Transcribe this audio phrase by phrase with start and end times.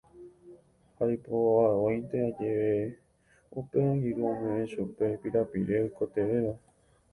[0.95, 2.73] Ha ipo'avoínte ajeve
[3.59, 6.53] upe angirũ ome'ẽ chupe pirapire oikotevẽva